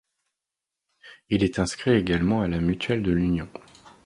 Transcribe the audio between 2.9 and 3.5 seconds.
de l'Union.